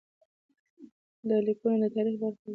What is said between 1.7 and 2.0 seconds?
د